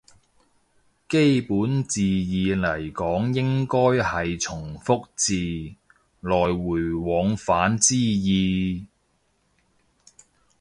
[1.07, 5.75] 基本字義嚟講應該係從復字，
[6.21, 8.87] 來回往返之意